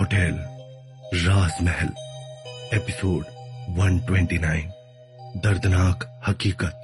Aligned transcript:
Hotel 0.00 0.36
राजमहल, 1.16 1.88
episode 2.74 3.24
129 3.78 4.64
दर्दनाक 5.36 6.04
हकीकत। 6.28 6.76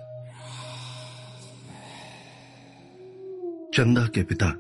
चंदा 3.77 4.07
के 4.07 4.23
पिता 4.23 4.51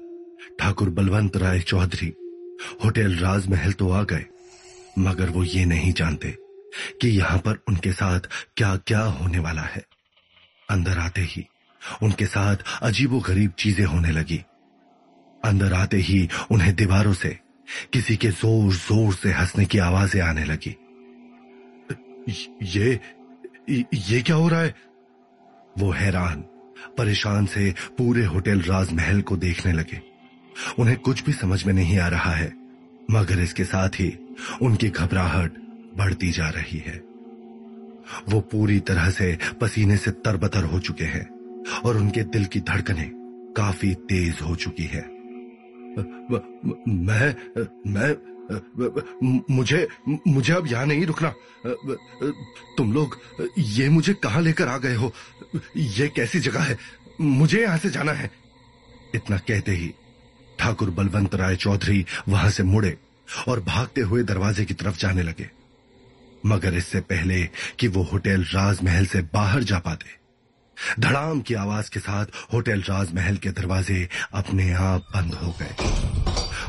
ठाकुर 0.60 0.90
बलवंत 0.90 1.36
राय 1.36 1.60
चौधरी 1.60 2.12
होटल 2.84 3.16
राजमहल 3.16 3.72
तो 3.72 3.90
आ 3.90 4.02
गए, 4.02 4.24
मगर 4.98 5.30
वो 5.30 5.44
ये 5.44 5.64
नहीं 5.64 5.92
जानते 5.92 6.36
कि 7.00 7.08
यहाँ 7.08 7.38
पर 7.38 7.58
उनके 7.68 7.92
साथ 7.92 8.20
क्या 8.56 8.76
क्या 8.76 9.00
होने 9.00 9.38
वाला 9.38 9.62
है। 9.62 9.84
अंदर 10.70 10.98
आते 10.98 11.20
ही 11.20 11.46
उनके 12.02 12.26
साथ 12.26 12.56
अजीबो 12.82 13.20
गरीब 13.20 13.52
चीज़ें 13.58 13.84
होने 13.84 14.10
लगी। 14.10 14.44
अंदर 15.46 15.72
आते 15.74 15.96
ही 15.98 16.28
उन्हें 16.50 16.74
दीवारों 16.74 17.12
से, 17.14 17.38
किसी 17.92 18.16
के 18.16 18.28
ज़ोर 18.30 18.72
ज़ोर 18.74 19.12
से 19.14 19.32
हंसने 19.32 19.64
की 19.64 19.78
आवाज़ें 19.80 20.20
आने 20.22 20.44
लगी। 20.44 20.76
ये 22.64 23.00
ये 23.68 24.20
क्या 24.22 24.36
हो 24.36 24.48
रहा 24.48 24.60
है? 24.60 24.74
वो 25.76 25.90
हैरान, 25.92 26.44
परेशान 26.98 27.46
से 27.46 27.74
पूरे 27.98 28.24
होटल 28.24 28.60
राजमहल 28.62 29.20
को 29.22 29.36
देखने 29.38 29.72
लगे। 29.72 30.00
उन्हें 30.78 30.96
कुछ 30.98 31.24
भी 31.24 31.32
समझ 31.32 31.64
में 31.64 31.72
नहीं 31.74 31.98
आ 31.98 32.06
रहा 32.08 32.32
है, 32.32 32.52
मगर 33.10 33.40
इसके 33.40 33.64
साथ 33.64 34.00
ही 34.00 34.08
उनकी 34.62 34.88
घबराहट 34.90 35.58
बढ़ती 35.96 36.30
जा 36.30 36.48
रही 36.50 36.78
है। 36.78 36.96
वो 38.28 38.40
पूरी 38.42 38.78
तरह 38.80 39.10
से 39.10 39.36
पसीने 39.60 39.96
से 39.96 40.10
तरबतर 40.10 40.64
हो 40.64 40.78
चुके 40.80 41.04
हैं, 41.06 41.28
और 41.84 41.96
उनके 41.96 42.22
दिल 42.24 42.44
की 42.44 42.60
धड़कनें 42.62 43.10
काफ़ी 43.56 43.94
तेज 44.08 44.40
हो 44.42 44.54
चुकी 44.56 44.84
है। 44.84 45.15
मैं 45.98 47.34
मैं 47.86 48.10
मुझे 49.50 49.86
मुझे 50.08 50.52
अब 50.52 50.66
यहाँ 50.66 50.86
नहीं 50.86 51.06
रुकना। 51.06 51.32
तुम 52.76 52.92
लोग, 52.92 53.16
ये 53.58 53.88
मुझे 53.88 54.14
कहाँ 54.14 54.42
लेकर 54.42 54.68
आ 54.68 54.76
गए 54.78 54.94
हो? 54.94 55.12
ये 55.76 56.08
कैसी 56.08 56.40
जगह 56.40 56.60
है? 56.60 56.78
मुझे 57.20 57.60
यहाँ 57.62 57.78
से 57.78 57.90
जाना 57.90 58.12
है। 58.12 58.30
इतना 59.14 59.36
कहते 59.38 59.72
ही 59.72 59.92
ठाकुर 60.58 60.90
बलवंत 60.90 61.34
राय 61.34 61.56
चौधरी 61.56 62.04
वहाँ 62.28 62.50
से 62.50 62.62
मुड़े 62.62 62.96
और 63.48 63.60
भागते 63.60 64.00
हुए 64.00 64.22
दरवाजे 64.22 64.64
की 64.64 64.74
तरफ़ 64.74 64.98
जाने 64.98 65.22
लगे। 65.22 65.50
मगर 66.46 66.74
इससे 66.74 67.00
पहले 67.02 67.42
कि 67.78 67.88
वो 67.88 68.02
होटल 68.02 68.42
राजमहल 68.44 69.06
से 69.06 69.20
बाहर 69.34 69.62
जा 69.62 69.78
पाते 69.78 70.06
धड़ाम 71.00 71.40
की 71.40 71.54
आवाज़ 71.54 71.90
के 71.90 72.00
साथ 72.00 72.26
होटल 72.52 72.80
राजमहल 72.80 73.36
के 73.36 73.50
दरवाजे 73.50 74.08
अपने 74.34 74.72
आप 74.72 75.08
बंद 75.14 75.34
हो 75.34 75.54
गए। 75.60 75.74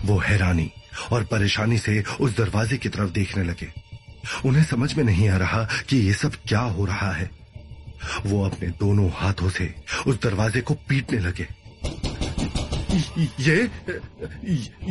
वो 0.05 0.17
हैरानी 0.19 0.71
और 1.11 1.23
परेशानी 1.23 1.77
से 1.77 2.03
उस 2.21 2.37
दरवाजे 2.37 2.77
की 2.77 2.89
तरफ़ 2.89 3.11
देखने 3.11 3.43
लगे। 3.43 3.71
उन्हें 4.45 4.63
समझ 4.63 4.93
में 4.93 5.03
नहीं 5.03 5.29
आ 5.29 5.37
रहा 5.37 5.63
कि 5.89 5.97
ये 5.97 6.13
सब 6.13 6.35
क्या 6.47 6.59
हो 6.59 6.85
रहा 6.85 7.11
है। 7.11 7.29
वो 8.25 8.43
अपने 8.45 8.67
दोनों 8.79 9.09
हाथों 9.15 9.49
से 9.49 9.73
उस 10.07 10.21
दरवाजे 10.23 10.61
को 10.61 10.73
पीटने 10.89 11.19
लगे। 11.19 11.47
ये 13.39 13.69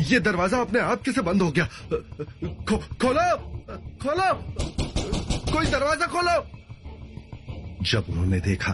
ये 0.02 0.18
दरवाज़ा 0.20 0.58
अपने 0.60 0.80
आप 0.80 1.02
कैसे 1.02 1.20
बंद 1.20 1.42
हो 1.42 1.50
गया? 1.50 1.64
खो, 1.64 2.76
खोलो 3.02 3.36
खोलो 4.02 4.32
कोई 5.52 5.66
दरवाज़ा 5.66 6.06
खोलो। 6.06 6.36
जब 7.82 8.04
उन्होंने 8.08 8.40
देखा 8.40 8.72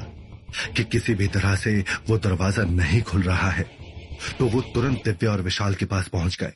कि 0.76 0.84
किसी 0.84 1.14
भी 1.14 1.28
तरह 1.28 1.54
से 1.56 1.78
वो 2.08 2.18
दरवाज़ा 2.18 2.64
नहीं 2.64 3.02
खुल 3.02 3.22
रहा 3.22 3.50
है। 3.50 3.62
तो 4.38 4.46
वो 4.46 4.60
तुरंत 4.74 5.02
दिव्या 5.04 5.30
और 5.32 5.40
विशाल 5.42 5.74
के 5.74 5.86
पास 5.86 6.08
पहुँच 6.08 6.36
गए 6.40 6.52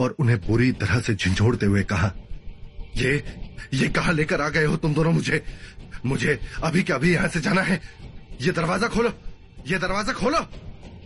और 0.00 0.16
उन्हें 0.18 0.38
बुरी 0.40 0.70
तरह 0.74 1.00
से 1.00 1.14
झिझोड़ते 1.14 1.66
हुए 1.66 1.82
कहा, 1.84 2.12
ये 2.96 3.22
ये 3.74 3.88
कहा 3.88 4.12
लेकर 4.12 4.40
आ 4.40 4.48
गए 4.48 4.64
हो 4.64 4.76
तुम 4.76 4.94
दोनों 4.94 5.12
मुझे? 5.12 5.42
मुझे 6.06 6.38
अभी 6.62 6.82
के 6.82 6.92
अभी 6.92 7.12
यहाँ 7.14 7.28
से 7.28 7.40
जाना 7.40 7.62
है। 7.62 7.80
ये 8.40 8.52
दरवाज़ा 8.52 8.88
खोलो, 8.88 9.12
ये 9.66 9.78
दरवाज़ा 9.78 10.12
खोलो! 10.12 10.46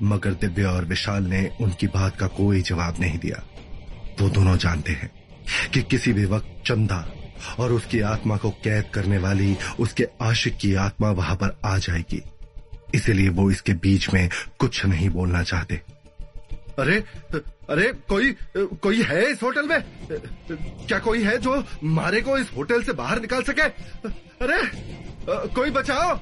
मगर 0.03 0.34
दिव्या 0.34 0.71
और 0.71 0.84
विशाल 0.84 1.25
ने 1.25 1.50
उनकी 1.60 1.87
बात 1.87 2.16
का 2.16 2.26
कोई 2.26 2.60
जवाब 2.62 3.00
नहीं 3.00 3.19
दिया। 3.19 3.43
वो 4.21 4.28
दोनों 4.28 4.56
जानते 4.59 4.93
हैं 4.93 5.10
कि 5.72 5.82
किसी 5.82 6.12
भी 6.12 6.25
वक्त 6.25 6.62
चंदा 6.66 6.97
और 7.61 7.73
उसकी 7.73 8.01
आत्मा 8.01 8.37
को 8.37 8.51
कैद 8.51 8.91
करने 8.95 9.19
वाली 9.19 9.56
उसके 9.81 10.06
आशिक 10.23 10.56
की 10.56 10.75
आत्मा 10.75 11.11
वहाँ 11.11 11.37
पर 11.37 11.56
आ 11.65 11.77
जाएगी। 11.78 12.23
इसीलिए 12.95 13.28
वो 13.28 13.51
इसके 13.51 13.73
बीच 13.73 14.12
में 14.15 14.28
कुछ 14.59 14.84
नहीं 14.87 15.09
बोलना 15.11 15.43
चाहते। 15.43 15.81
अरे 16.79 17.03
अरे, 17.71 17.93
कोई 18.09 18.34
कोई 18.56 19.03
है 19.03 19.31
इस 19.31 19.43
होटल 19.43 19.67
में? 19.69 19.83
क्या 20.87 20.99
कोई 20.99 21.23
है 21.23 21.37
जो 21.39 21.65
मारे 21.84 22.21
को 22.21 22.39
इस 22.39 22.50
होटल 22.56 22.83
से 22.83 22.93
बाहर 22.93 23.21
निकाल 23.21 23.43
सके? 23.43 23.62
अरे, 24.43 24.59
कोई 25.55 25.71
बचाओ। 25.71 26.17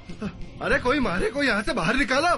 अरे, 0.63 0.79
कोई 0.79 1.01
मारे 1.01 1.31
को 1.31 1.43
यहाँ 1.43 1.63
से 1.63 1.73
बाहर 1.73 1.97
निकालो। 1.97 2.35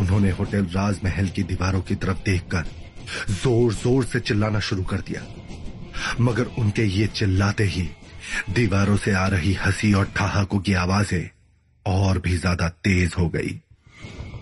उन्होंने 0.00 0.30
होटल 0.30 0.64
राजमहल 0.74 1.28
की 1.28 1.42
दीवारों 1.42 1.80
की 1.80 1.94
तरफ़ 1.94 2.18
देखकर 2.24 2.64
ज़ोर 3.30 3.72
ज़ोर 3.74 4.04
से 4.04 4.20
चिल्लाना 4.20 4.60
शुरू 4.60 4.82
कर 4.82 5.00
दिया। 5.00 5.22
मगर 6.20 6.44
उनके 6.58 6.82
ये 6.82 7.06
चिल्लाते 7.06 7.64
ही 7.64 7.88
दीवारों 8.50 8.96
से 8.96 9.12
आ 9.12 9.26
रही 9.26 9.52
हँसी 9.54 9.92
और 9.92 10.04
ठहाकों 10.16 10.58
की 10.58 10.72
आवाज़ें 10.74 11.28
और 11.86 12.18
भी 12.18 12.36
ज़्यादा 12.36 12.68
तेज 12.84 13.14
हो 13.18 13.28
गई। 13.28 13.60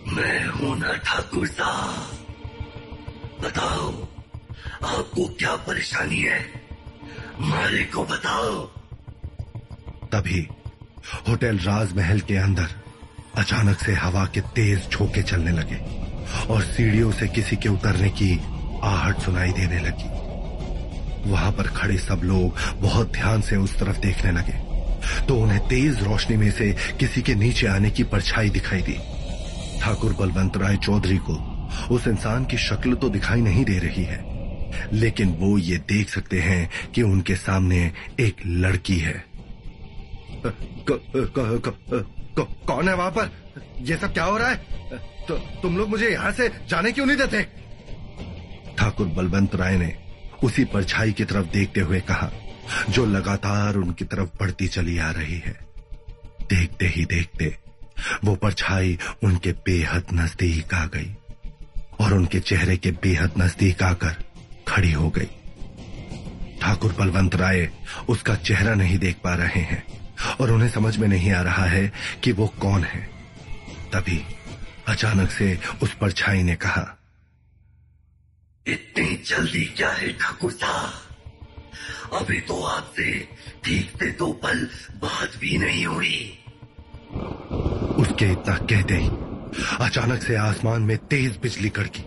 मैं 0.09 0.47
हूँ 0.47 0.79
ना 0.79 0.93
ठाकुर 0.97 1.47
साहब। 1.47 2.19
बताओ 3.45 3.91
आपको 4.89 5.27
क्या 5.39 5.55
परेशानी 5.57 6.21
है? 6.21 6.41
मारे 7.41 7.85
को 7.85 8.05
बताओ। 8.05 8.65
तभी 10.13 10.47
होटल 11.29 11.59
राजमहल 11.59 12.21
के 12.21 12.37
अंदर 12.37 12.69
अचानक 13.39 13.79
से 13.79 13.93
हवा 13.95 14.25
के 14.27 14.41
तेज 14.57 14.89
झोंके 14.91 15.23
चलने 15.23 15.53
लगे 15.53 15.77
और 16.47 16.63
सीढ़ियों 16.63 17.13
से 17.13 17.29
किसी 17.29 17.57
के 17.57 17.69
उतरने 17.69 18.11
की 18.11 18.33
आहट 18.85 19.21
सुनाई 19.21 19.53
देने 19.53 19.81
लगी। 19.81 20.22
वहाँ 21.27 21.51
पर 21.53 21.67
खड़े 21.69 21.97
सब 21.99 22.21
लोग 22.25 22.57
बहुत 22.81 23.13
ध्यान 23.13 23.41
से 23.41 23.57
उस 23.57 23.79
तरफ़ 23.79 23.99
देखने 24.01 24.33
लगे। 24.33 24.61
तो 25.27 25.37
उन्हें 25.37 25.61
तेज 25.69 26.03
रोशनी 26.03 26.37
में 26.37 26.51
से 26.51 26.73
किसी 27.01 27.23
के 27.23 27.35
नीचे 27.35 27.67
आने 27.67 27.91
की 27.91 28.03
परछाई 28.05 28.51
दिखाई 28.51 28.83
दी। 28.83 28.99
ठाकुर 29.81 30.13
बलवंत 30.13 30.57
राय 30.57 30.77
चौधरी 30.77 31.19
को 31.21 31.35
उस 31.91 32.07
इंसान 32.07 32.45
की 32.45 32.57
शक्ल 32.59 32.95
तो 32.95 33.09
दिखाई 33.09 33.41
नहीं 33.41 33.65
दे 33.65 33.79
रही 33.79 34.05
है 34.05 34.21
लेकिन 34.93 35.29
वो 35.31 35.57
ये 35.59 35.77
देख 35.89 36.09
सकते 36.09 36.41
हैं 36.41 36.69
कि 36.95 37.03
उनके 37.03 37.35
सामने 37.37 37.81
एक 38.21 38.37
लड़की 38.47 38.99
है। 38.99 39.25
क, 40.47 40.55
क, 40.91 41.63
क, 42.39 42.47
कौन 42.67 42.89
है 42.89 42.95
वहाँ 42.95 43.11
पर? 43.11 43.31
ये 43.81 43.97
सब 43.97 44.13
क्या 44.13 44.25
हो 44.25 44.37
रहा 44.39 44.49
है? 44.49 44.57
तो 45.29 45.37
तुम 45.63 45.77
लोग 45.77 45.89
मुझे 45.89 46.09
यहाँ 46.09 46.33
से 46.33 46.49
जाने 46.69 46.93
क्यों 46.93 47.07
नहीं 47.07 47.17
देते? 47.17 47.43
ठाकुर 48.79 49.07
बलवंत 49.07 49.55
राय 49.55 49.77
ने 49.79 49.95
उसी 50.43 50.65
परछाई 50.65 51.13
की 51.13 51.25
तरफ़ 51.25 51.47
देखते 51.47 51.81
हुए 51.81 52.01
कहा, 52.01 52.31
जो 52.91 53.07
लगातार 53.07 53.77
उनकी 53.77 54.05
तरफ़ 54.05 54.29
बढ़ती 54.41 54.69
चली 54.69 54.99
आ 54.99 55.11
रही 55.11 55.39
है, 55.39 55.57
देखते 56.51 56.87
ही 56.87 57.05
देखते 57.05 57.57
वो 58.25 58.35
परछाई 58.37 58.99
उनके 59.25 59.53
बेहद 59.67 60.07
नज़दीक 60.15 60.75
आ 60.75 60.85
गई 60.87 61.15
और 62.01 62.15
उनके 62.15 62.41
चेहरे 62.41 62.77
के 62.77 62.91
बेहद 63.03 63.33
नज़दीक 63.39 63.83
आकर 63.83 64.17
खड़ी 64.69 64.93
हो 64.93 65.11
गई। 65.11 65.29
ठाकुर 66.61 66.93
बलवंत 66.93 67.35
राय 67.35 67.69
उसका 68.09 68.35
चेहरा 68.35 68.75
नहीं 68.75 68.99
देख 68.99 69.17
पा 69.25 69.35
रहे 69.35 69.61
हैं 69.61 69.85
और 70.41 70.51
उन्हें 70.51 70.69
समझ 70.69 70.97
में 70.97 71.09
नहीं 71.09 71.33
आ 71.33 71.43
रहा 71.43 71.65
है 71.65 71.93
कि 72.25 72.33
वो 72.33 72.47
कौन 72.61 72.85
है। 72.85 73.01
तभी 73.93 74.21
अचानक 74.89 75.31
से 75.31 75.59
उस 75.83 75.95
परछाई 75.95 76.43
ने 76.43 76.57
कहा 76.57 76.87
इतनी 78.67 79.15
जल्दी 79.27 79.65
क्या 79.77 79.89
है 79.91 80.09
ठाकुर 80.19 80.51
साहब 80.53 82.15
अभी 82.15 82.41
तो 82.41 82.61
आपसे 82.63 83.13
ठीक 83.65 83.91
से 84.01 84.11
दो 84.19 84.31
पल 84.43 84.67
बात 85.03 85.37
भी 85.41 85.57
नहीं 85.59 85.85
हुई। 85.87 86.19
उसके 88.03 88.31
इतना 88.33 88.57
कहते 88.71 88.95
ही 88.95 89.09
अचानक 89.81 90.23
से 90.23 90.37
आसमान 90.37 90.83
में 90.83 90.97
तेज 91.07 91.39
बिजली 91.43 91.69
कड़की 91.71 92.05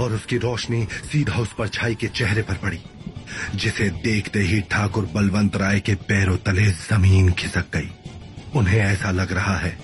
और 0.00 0.12
उसकी 0.12 0.38
रोशनी 0.38 0.84
सीधा 1.12 1.38
उस 1.38 1.52
परछाई 1.58 1.94
के 1.94 2.08
चेहरे 2.08 2.42
पर 2.42 2.54
पड़ी, 2.54 2.80
जिसे 3.54 3.90
देखते 4.02 4.40
ही 4.42 4.60
ठाकुर 4.70 5.10
बलवंत 5.14 5.56
राय 5.56 5.80
के 5.80 5.94
पैरों 6.08 6.36
तले 6.46 6.66
ज़मीन 6.70 7.32
खिसक 7.32 7.76
गई। 7.76 7.90
उन्हें 8.56 8.80
ऐसा 8.80 9.10
लग 9.10 9.32
रहा 9.32 9.56
है 9.58 9.78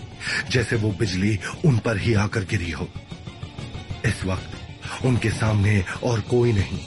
जैसे 0.51 0.77
वो 0.77 0.91
बिजली 0.99 1.39
उन 1.65 1.79
पर 1.79 1.99
ही 1.99 2.15
आकर 2.25 2.45
गिरी 2.51 2.71
हो। 2.71 2.89
इस 4.07 4.25
वक्त 4.25 4.56
उनके 5.05 5.31
सामने 5.31 5.85
और 6.03 6.21
कोई 6.21 6.53
नहीं, 6.53 6.79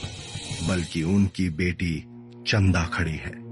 बल्कि 0.67 1.03
उनकी 1.03 1.49
बेटी 1.49 2.03
चंदा 2.47 2.83
खड़ी 2.83 3.15
है। 3.15 3.49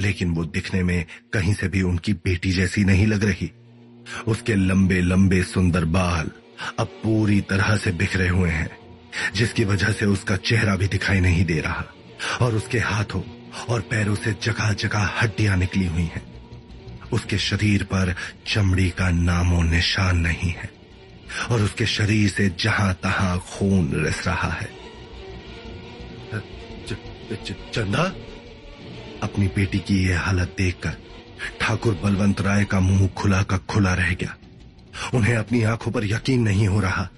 लेकिन 0.00 0.30
वो 0.30 0.44
दिखने 0.44 0.82
में 0.82 1.06
कहीं 1.32 1.54
से 1.54 1.68
भी 1.68 1.82
उनकी 1.82 2.12
बेटी 2.12 2.52
जैसी 2.52 2.84
नहीं 2.84 3.06
लग 3.06 3.24
रही। 3.24 3.52
उसके 4.28 4.54
लंबे 4.54 5.00
लंबे 5.00 5.42
सुंदर 5.42 5.84
बाल 5.84 6.30
अब 6.78 6.86
पूरी 6.86 7.40
तरह 7.40 7.76
से 7.76 7.92
बिखरे 7.92 8.28
हुए 8.28 8.50
हैं, 8.50 8.76
जिसकी 9.34 9.64
वजह 9.64 9.92
से 9.92 10.06
उसका 10.06 10.36
चेहरा 10.36 10.76
भी 10.76 10.86
दिखाई 10.86 11.20
नहीं 11.20 11.44
दे 11.44 11.60
रहा। 11.60 11.84
और 12.40 12.54
उसके 12.54 12.78
हाथों 12.78 13.22
और 13.68 13.80
पैरों 13.80 14.14
से 14.14 14.34
जगह 14.42 14.72
जगह 14.72 15.10
हड्डियाँ 15.22 15.56
निकली 15.56 15.86
हुई 15.86 16.02
हैं। 16.02 16.22
उसके 17.12 17.38
शरीर 17.38 17.82
पर 17.82 18.14
चमड़ी 18.46 18.90
का 18.90 19.10
नामो 19.10 19.62
निशान 19.62 20.18
नहीं 20.18 20.50
है। 20.50 20.79
और 21.50 21.62
उसके 21.62 21.86
शरीर 21.86 22.28
से 22.30 22.48
जहाँ 22.60 22.94
तहां 22.94 23.38
खून 23.38 24.04
रिस 24.04 24.26
रहा 24.26 24.50
है। 24.50 24.68
च, 26.88 26.96
च, 27.46 27.54
चंदा? 27.74 28.02
अपनी 29.22 29.46
बेटी 29.46 29.78
की 29.78 30.08
यह 30.08 30.20
हालत 30.20 30.54
देखकर 30.58 30.96
ठाकुर 31.60 31.94
बलवंत 31.94 32.40
राय 32.40 32.64
का 32.64 32.80
मुँह 32.80 33.08
खुला 33.08 33.42
का 33.42 33.58
खुला 33.58 33.94
रह 33.94 34.14
गया। 34.14 34.36
उन्हें 35.14 35.36
अपनी 35.36 35.62
आँखों 35.62 35.92
पर 35.92 36.04
यकीन 36.04 36.42
नहीं 36.42 36.68
हो 36.68 36.80
रहा 36.80 37.08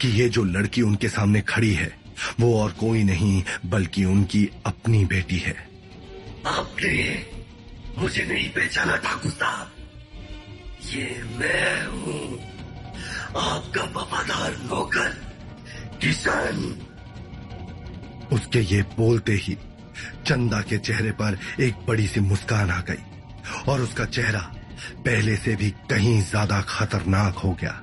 कि 0.00 0.08
ये 0.08 0.28
जो 0.28 0.44
लड़की 0.44 0.82
उनके 0.82 1.08
सामने 1.08 1.40
खड़ी 1.40 1.72
है 1.74 1.92
वो 2.40 2.60
और 2.60 2.70
कोई 2.72 3.02
नहीं 3.04 3.42
बल्कि 3.66 4.04
उनकी 4.04 4.48
अपनी 4.66 5.04
बेटी 5.04 5.38
है। 5.38 5.56
आपने 6.46 7.26
मुझे 7.98 8.24
नहीं 8.24 8.48
पहचाना 8.48 8.96
ठाकुर 8.96 9.30
साहब। 9.30 9.72
ये 10.94 11.22
मैं 11.38 11.86
हूँ। 11.86 12.55
आपका 13.38 13.84
वफादार 13.96 14.56
नौकर 14.64 15.10
किशन 16.02 16.58
उसके 18.32 18.60
ये 18.74 18.82
बोलते 18.96 19.32
ही 19.42 19.56
चंदा 20.26 20.60
के 20.60 20.78
चेहरे 20.78 21.10
पर 21.20 21.38
एक 21.60 21.74
बड़ी 21.88 22.06
सी 22.06 22.20
मुस्कान 22.20 22.70
आ 22.70 22.80
गई 22.90 23.02
और 23.68 23.80
उसका 23.80 24.04
चेहरा 24.06 24.40
पहले 25.04 25.36
से 25.36 25.54
भी 25.56 25.70
कहीं 25.90 26.20
ज़्यादा 26.22 26.60
खतरनाक 26.68 27.34
हो 27.34 27.52
गया। 27.60 27.82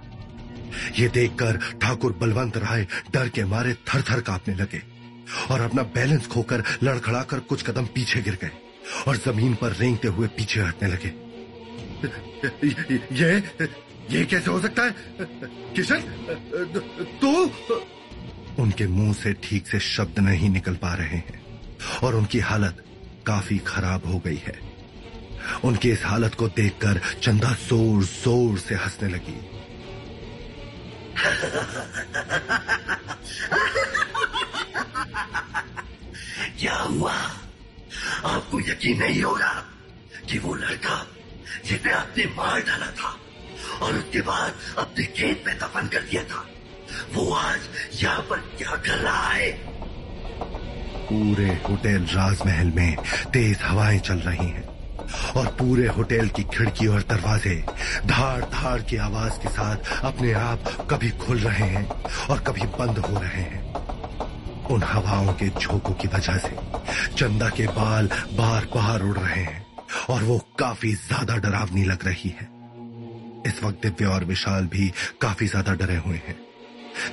ये 0.99 1.07
देखकर 1.09 1.59
ठाकुर 1.81 2.13
बलवंत 2.21 2.57
राय 2.57 2.85
डर 3.13 3.29
के 3.29 3.45
मारे 3.45 3.73
थर 3.87 4.01
थर 4.09 4.21
कांपने 4.21 4.55
लगे 4.55 4.81
और 5.51 5.61
अपना 5.61 5.83
बैलेंस 5.95 6.27
खोकर 6.27 6.63
लड़खड़ाकर 6.83 7.39
कुछ 7.49 7.63
कदम 7.63 7.85
पीछे 7.95 8.21
गिर 8.21 8.37
गए 8.41 8.51
और 9.07 9.17
ज़मीन 9.17 9.53
पर 9.55 9.75
रेंगते 9.75 10.07
हुए 10.07 10.27
पीछे 10.37 10.61
हटने 10.61 10.89
लगे। 10.89 11.13
ये 12.03 13.43
ये 14.11 14.25
कैसे 14.25 14.51
हो 14.51 14.59
सकता 14.61 14.83
है? 14.83 14.95
किशन? 15.75 16.01
तू? 17.21 17.51
उनके 18.63 18.87
मुँह 18.87 19.13
से 19.13 19.33
ठीक 19.33 19.67
से 19.67 19.79
शब्द 19.79 20.19
नहीं 20.19 20.49
निकल 20.49 20.75
पा 20.75 20.93
रहे 20.93 21.17
हैं 21.17 21.41
और 22.03 22.15
उनकी 22.15 22.39
हालत 22.39 22.83
काफ़ी 23.27 23.57
खराब 23.57 24.05
हो 24.05 24.19
गई 24.19 24.41
है। 24.47 24.59
उनकी 25.65 25.89
इस 25.91 26.05
हालत 26.05 26.35
को 26.35 26.47
देखकर 26.47 26.99
चंदा 27.23 27.53
ज़ोर 27.67 28.03
ज़ोर 28.03 28.57
से 28.59 28.75
हंसने 28.75 29.09
लगी। 29.09 29.39
क्या 36.59 36.75
हुआ? 36.75 37.13
आपको 38.25 38.59
यकीन 38.59 38.99
नहीं 38.99 39.21
हो 39.21 39.35
रहा 39.35 39.63
कि 40.29 40.37
वो 40.39 40.53
लड़का 40.55 40.95
जिसे 41.65 41.91
आपने 41.91 42.25
मार 42.37 42.59
डाला 42.61 42.87
था 42.91 43.15
और 43.81 43.93
उसके 43.93 44.21
बाद 44.21 44.53
अपने 44.77 45.05
खेत 45.05 45.43
में 45.47 45.57
दफन 45.57 45.87
कर 45.87 46.01
दिया 46.01 46.23
था, 46.23 46.45
वो 47.13 47.33
आज 47.33 47.59
यहाँ 48.01 48.21
पर 48.21 48.37
क्या 48.57 48.75
कर 48.77 48.97
रहा 48.97 49.29
है? 49.29 49.51
पूरे 51.03 51.47
होटल 51.69 52.05
राजमहल 52.11 52.71
में 52.75 52.95
तेज 53.33 53.57
हवाएँ 53.61 53.99
चल 53.99 54.19
रही 54.19 54.47
हैं 54.47 54.63
और 55.37 55.47
पूरे 55.59 55.87
होटल 55.87 56.27
की 56.27 56.43
खिड़की 56.43 56.87
और 56.87 57.01
दरवाजे 57.01 57.55
धार 58.05 58.41
धार 58.53 58.81
की 58.81 58.97
आवाज़ 58.97 59.33
के 59.33 59.49
साथ 59.49 60.05
अपने 60.05 60.33
आप 60.33 60.87
कभी 60.89 61.09
खुल 61.09 61.39
रहे 61.39 61.67
हैं 61.67 61.87
और 62.29 62.39
कभी 62.39 62.61
बंद 62.79 62.97
हो 62.97 63.19
रहे 63.19 63.41
हैं। 63.41 63.61
उन 64.65 64.83
हवाओं 64.83 65.33
के 65.33 65.49
झोंकों 65.49 65.93
की 65.93 66.07
वजह 66.07 66.37
से 66.37 66.55
चंदा 67.15 67.49
के 67.49 67.67
बाल 67.67 68.07
बार 68.33 68.65
बार 68.75 69.01
उड़ 69.01 69.17
रहे 69.17 69.43
हैं। 69.43 69.72
और 70.09 70.23
वो 70.23 70.37
काफ़ी 70.59 70.93
ज़्यादा 70.93 71.35
डरावनी 71.37 71.83
लग 71.83 72.05
रही 72.05 72.29
है। 72.29 72.47
इस 73.47 73.63
वक्त 73.63 73.81
दिव्या 73.81 74.09
और 74.09 74.23
विशाल 74.25 74.65
भी 74.67 74.91
काफ़ी 75.21 75.47
ज़्यादा 75.47 75.73
डरे 75.73 75.95
हुए 75.97 76.17
हैं। 76.27 76.37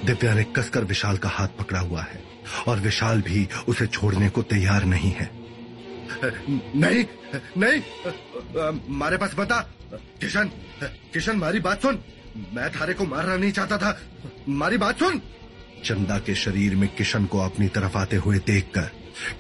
दिव्या 0.05 0.35
ने 0.35 0.45
कसकर 0.57 0.85
विशाल 0.85 1.17
का 1.17 1.29
हाथ 1.29 1.49
पकड़ा 1.59 1.81
हुआ 1.81 2.03
है 2.03 2.23
और 2.69 2.81
विशाल 2.81 3.21
भी 3.23 3.49
उसे 3.69 3.87
छोड़ने 3.89 4.29
को 4.29 4.43
तैयार 4.45 4.85
नहीं 4.85 5.11
है। 5.13 5.31
नहीं 6.23 7.05
नहीं 7.59 7.81
मारे 8.99 9.17
पास 9.17 9.35
बता। 9.35 9.61
किशन 10.21 10.51
किशन 11.13 11.37
मारी 11.37 11.61
बात 11.61 11.83
सुन। 11.83 11.99
मैं 12.55 12.71
थारे 12.71 12.95
को 12.95 13.05
मारना 13.07 13.37
नहीं 13.37 13.53
चाहता 13.53 13.79
था। 13.79 13.97
मारी 14.49 14.77
बात 14.79 14.99
सुन। 14.99 15.21
चंदा 15.85 16.19
के 16.19 16.35
शरीर 16.37 16.75
में 16.77 16.89
किशन 16.97 17.25
को 17.27 17.39
अपनी 17.41 17.69
तरफ़ 17.69 17.97
आते 17.99 18.17
हुए 18.17 18.39
देखकर 18.47 18.91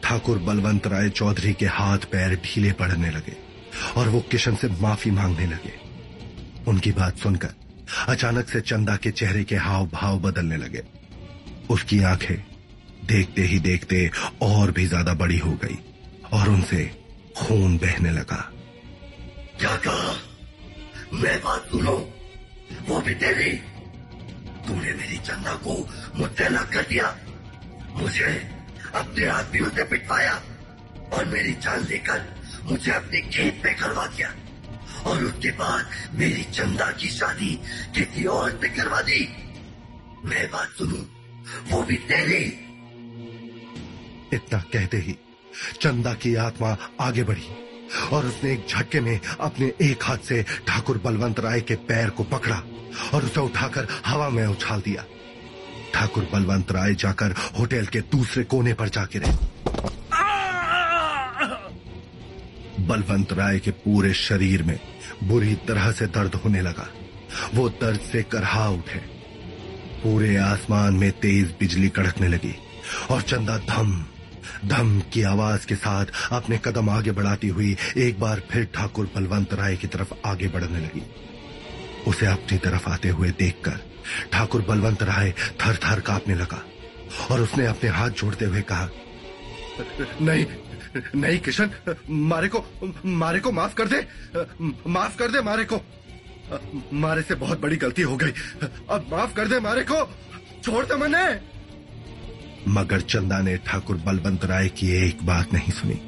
ठाकुर 0.02 0.38
बलवंत 0.38 0.86
राय 0.86 1.08
चौधरी 1.10 1.52
के 1.52 1.66
हाथ 1.66 1.98
पैर 2.12 2.34
ढीले 2.44 2.72
पड़ने 2.72 3.10
लगे 3.10 3.36
और 3.96 4.08
वो 4.08 4.20
किशन 4.20 4.54
से 4.54 4.68
माफ़ी 4.80 5.10
मांगने 5.10 5.46
लगे। 5.46 5.72
उनकी 6.70 6.92
बात 6.92 7.18
सुनकर 7.18 7.54
अचानक 8.08 8.48
से 8.48 8.60
चंदा 8.60 8.96
के 8.96 9.10
चेहरे 9.10 9.44
के 9.44 9.56
हाव 9.56 9.86
भाव 9.86 10.18
बदलने 10.18 10.56
लगे। 10.56 10.82
उसकी 11.70 12.02
आँखें 12.02 12.36
देखते 13.06 13.42
ही 13.42 13.58
देखते 13.58 14.10
और 14.42 14.70
भी 14.70 14.86
ज़्यादा 14.86 15.14
बड़ी 15.14 15.38
हो 15.38 15.52
गई 15.64 15.78
और 16.32 16.48
उनसे 16.48 16.84
खून 17.36 17.76
बहने 17.78 18.10
लगा। 18.10 18.40
क्या 19.60 19.76
कहा 19.76 20.14
मैं 21.12 21.38
बात 21.40 21.68
सुनो। 21.70 21.96
वो 22.88 23.00
भी 23.00 23.14
तेरी। 23.14 23.50
तूने 24.66 24.92
मेरी 24.92 25.16
चंदा 25.18 25.54
को 25.56 25.74
अलग 26.44 26.72
कर 26.72 26.82
दिया। 26.82 27.14
मुझे 27.96 28.30
अपने 28.94 29.26
आदमियों 29.26 29.68
से 29.68 29.84
पिटवाया 29.84 30.42
और 31.12 31.24
मेरी 31.24 31.52
जान 31.52 31.84
लेकर 31.84 32.24
मुझे 32.64 32.92
अपने 32.92 33.20
खेत 33.20 33.62
में 33.64 33.76
करवा 33.76 34.06
दिया। 34.06 34.34
और 35.06 35.24
उसके 35.24 35.50
बाद 35.50 35.90
मेरी 36.14 36.42
चंदा 36.42 36.90
की 36.90 37.08
शादी 37.08 37.60
किसी 37.94 38.24
और 38.24 38.50
से 38.50 38.68
करवा 38.68 39.00
दी। 39.00 39.28
मैं 40.24 40.50
बात 40.50 40.68
सुनू, 40.68 41.06
वो 41.70 41.82
भी 41.82 41.96
तेरी। 41.96 42.66
इतना 44.32 44.58
कहते 44.58 44.96
ही 44.96 45.16
चंदा 45.80 46.14
की 46.14 46.34
आत्मा 46.34 46.76
आगे 47.00 47.22
बढ़ी 47.22 47.48
और 48.12 48.26
उसने 48.26 48.52
एक 48.52 48.66
झटके 48.68 49.00
में 49.00 49.20
अपने 49.40 49.72
एक 49.82 50.04
हाथ 50.04 50.18
से 50.18 50.42
ठाकुर 50.42 50.98
बलवंत 50.98 51.40
राय 51.40 51.60
के 51.60 51.74
पैर 51.74 52.10
को 52.10 52.22
पकड़ा 52.24 52.62
और 53.14 53.24
उसे 53.24 53.40
उठाकर 53.40 53.88
हवा 54.06 54.28
में 54.28 54.46
उछाल 54.46 54.80
दिया। 54.80 55.04
ठाकुर 55.94 56.28
बलवंत 56.32 56.72
राय 56.72 56.94
जाकर 56.94 57.34
होटल 57.58 57.86
के 57.86 58.00
दूसरे 58.12 58.44
कोने 58.44 58.72
पर 58.74 58.88
जा 58.88 59.04
गिरे। 59.12 59.32
बलवंत 62.80 63.32
राय 63.32 63.58
के 63.58 63.70
पूरे 63.70 64.12
शरीर 64.14 64.62
में 64.62 64.78
बुरी 65.24 65.54
तरह 65.68 65.90
से 65.92 66.06
दर्द 66.06 66.34
होने 66.34 66.60
लगा। 66.60 66.88
वो 67.54 67.68
दर्द 67.68 68.00
से 68.12 68.22
करहा 68.22 68.68
उठे। 68.68 68.98
पूरे 70.02 70.36
आसमान 70.36 70.94
में 70.94 71.10
तेज 71.12 71.54
बिजली 71.60 71.88
कड़कने 71.88 72.28
लगी 72.28 72.54
और 73.10 73.22
चंदा 73.22 73.56
धम 73.58 73.92
धम 74.66 75.00
की 75.12 75.22
आवाज़ 75.22 75.66
के 75.66 75.74
साथ 75.74 76.06
अपने 76.32 76.58
कदम 76.64 76.88
आगे 76.90 77.10
बढ़ाती 77.10 77.48
हुई 77.48 77.76
एक 77.96 78.18
बार 78.20 78.42
फिर 78.50 78.64
ठाकुर 78.74 79.10
बलवंत 79.16 79.54
राय 79.54 79.76
की 79.76 79.86
तरफ़ 79.86 80.12
आगे 80.26 80.48
बढ़ने 80.48 80.80
लगी। 80.80 81.02
उसे 82.06 82.26
अपनी 82.26 82.58
तरफ़ 82.58 82.88
आते 82.88 83.08
हुए 83.08 83.30
देखकर 83.38 83.78
ठाकुर 84.32 84.62
बलवंत 84.62 85.02
राय 85.02 85.30
थर 85.60 85.76
थर 85.84 86.00
कांपने 86.00 86.34
लगा 86.34 86.62
और 87.30 87.40
उसने 87.40 87.66
अपने 87.66 87.90
हाथ 87.90 88.10
जोड़ते 88.10 88.44
हुए 88.44 88.62
कहा, 88.62 88.88
नहीं 90.20 90.46
नहीं 91.14 91.38
किशन, 91.38 91.70
मारे 92.10 92.48
को 92.48 92.64
मारे 93.06 93.40
को 93.40 93.52
माफ़ 93.52 93.74
कर 93.74 93.88
दे, 93.88 94.00
माफ़ 94.88 95.16
कर 95.18 95.30
दे 95.30 95.40
मारे 95.42 95.64
को। 95.64 95.80
मारे 96.92 97.22
से 97.22 97.34
बहुत 97.34 97.60
बड़ी 97.60 97.76
गलती 97.76 98.02
हो 98.02 98.16
गई, 98.16 98.32
अब 98.90 99.06
माफ़ 99.12 99.34
कर 99.34 99.48
दे 99.48 99.60
मारे 99.60 99.82
को, 99.82 100.04
छोड़ 100.64 100.84
दे 100.84 100.96
मैंने। 100.96 101.24
मगर 102.68 103.00
चंदा 103.02 103.38
ने 103.40 103.56
ठाकुर 103.66 103.96
बलवंत 103.96 104.44
राय 104.44 104.68
की 104.68 104.90
एक 104.96 105.22
बात 105.26 105.52
नहीं 105.52 105.72
सुनी 105.72 106.00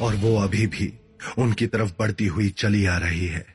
और 0.00 0.14
वो 0.16 0.36
अभी 0.38 0.66
भी 0.66 0.92
उनकी 1.38 1.66
तरफ़ 1.66 1.92
बढ़ती 1.98 2.26
हुई 2.26 2.48
चली 2.58 2.84
आ 2.86 2.96
रही 2.98 3.26
है। 3.26 3.46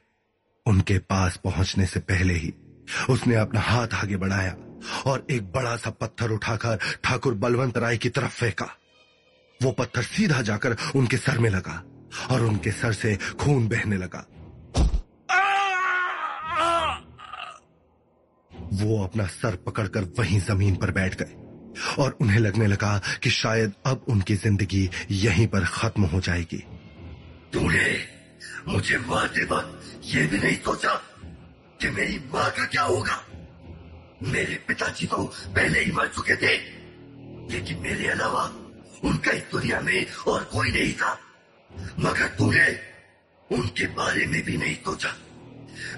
उनके 0.65 0.97
पास 0.99 1.39
पहुँचने 1.43 1.85
से 1.85 1.99
पहले 2.01 2.33
ही 2.33 2.53
उसने 3.09 3.35
अपना 3.35 3.61
हाथ 3.61 3.93
आगे 3.93 4.17
बढ़ाया 4.17 4.55
और 5.05 5.25
एक 5.31 5.51
बड़ा 5.51 5.75
सा 5.75 5.89
पत्थर 5.91 6.31
उठाकर 6.31 6.79
ठाकुर 7.03 7.33
बलवंत 7.33 7.77
राय 7.77 7.97
की 7.97 8.09
तरफ़ 8.09 8.31
फेंका। 8.31 8.65
वो 9.59 9.71
पत्थर 9.71 10.03
सीधा 10.03 10.41
जाकर 10.41 10.75
उनके 10.95 11.17
सर 11.17 11.37
में 11.39 11.49
लगा 11.49 11.83
और 12.31 12.41
उनके 12.41 12.71
सर 12.71 12.93
से 12.93 13.15
खून 13.39 13.67
बहने 13.67 13.97
लगा। 13.97 14.25
वो 18.73 19.03
अपना 19.03 19.25
सर 19.27 19.55
पकड़कर 19.65 20.03
वहीं 20.19 20.39
ज़मीन 20.39 20.75
पर 20.75 20.91
बैठ 20.91 21.15
गए 21.15 21.35
और 21.99 22.17
उन्हें 22.21 22.39
लगने 22.39 22.67
लगा 22.67 22.97
कि 23.23 23.29
शायद 23.29 23.73
अब 23.85 24.05
उनकी 24.09 24.35
ज़िंदगी 24.35 24.89
यहीं 25.11 25.47
पर 25.47 25.65
खत्म 25.65 26.03
हो 26.03 26.19
जाएगी। 26.19 26.63
तूने 27.53 27.95
मुझे 28.67 28.97
वक्त 28.97 30.01
ये 30.05 30.25
भी 30.27 30.37
नहीं 30.37 30.55
सोचा? 30.55 31.01
कि 31.83 31.89
मेरी 31.89 32.19
माँ 32.33 32.51
का 32.51 32.65
क्या 32.65 32.81
होगा? 32.81 33.25
मेरे 34.23 34.55
पिताजी 34.55 35.07
तो 35.07 35.23
पहले 35.47 35.79
ही 35.79 35.91
मर 35.91 36.07
चुके 36.07 36.35
थे। 36.35 36.57
लेकिन 37.53 37.77
मेरे 37.79 38.07
अलावा 38.07 38.43
उनका 39.03 39.31
इस 39.31 39.43
दुनिया 39.51 39.79
में 39.79 40.11
और 40.13 40.43
कोई 40.43 40.71
नहीं 40.71 40.93
था। 40.93 41.19
मगर 41.99 42.27
तूने 42.27 42.79
उनके 43.51 43.87
बारे 43.87 44.25
में 44.25 44.43
भी 44.43 44.57
नहीं 44.57 44.75
सोचा। 44.75 45.09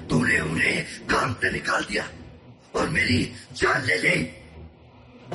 तूने 0.10 0.40
उन्हें 0.40 1.08
काम 1.08 1.34
से 1.34 1.52
निकाल 1.52 1.84
दिया 1.84 2.10
और 2.76 2.90
मेरी 2.90 3.34
जान 3.54 3.86
ले 3.86 3.98
ली। 3.98 4.26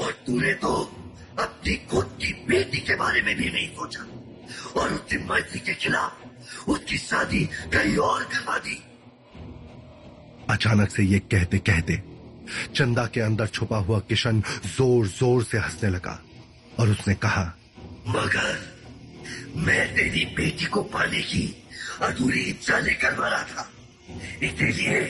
और 0.02 0.12
तूने 0.12 0.54
तो 0.54 0.74
अपनी 1.38 1.74
खुद 1.74 2.18
की 2.20 2.32
बेटी 2.32 2.78
के 2.78 2.94
बारे 2.94 3.22
में 3.22 3.36
भी 3.36 3.50
नहीं 3.50 3.68
सोचा। 3.68 4.00
और 4.80 4.92
उसकी 4.92 5.18
मर्ज़ी 5.18 5.58
के 5.58 5.74
खिलाफ 5.74 6.24
उसकी 6.68 6.98
शादी 6.98 7.44
कहीं 7.46 7.96
और 7.96 8.24
करवा 8.24 8.58
दी। 8.58 8.84
अचानक 10.50 10.90
से 10.90 11.02
ये 11.04 11.18
कहते 11.32 11.58
कहते 11.60 12.02
चंदा 12.74 13.06
के 13.14 13.20
अंदर 13.20 13.46
छुपा 13.46 13.78
हुआ 13.78 13.98
किशन 14.08 14.40
ज़ोर 14.66 15.06
ज़ोर 15.08 15.42
से 15.44 15.58
हंसने 15.58 15.90
लगा 15.90 16.18
और 16.78 16.88
उसने 16.90 17.14
कहा, 17.14 17.44
मगर 18.08 18.58
मैं 19.56 19.94
तेरी 19.94 20.24
बेटी 20.36 20.66
को 20.66 20.82
पाने 20.94 21.20
की 21.22 21.44
अधूरी 22.02 22.40
इच्छा 22.50 22.78
लेकर 22.78 23.18
मरा 23.20 23.42
था। 23.50 23.68
इसीलिए 24.42 25.00